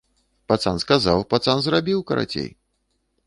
Пацан 0.51 0.79
сказаў, 0.83 1.21
пацан 1.33 1.61
зрабіў, 1.65 1.99
карацей! 2.09 2.49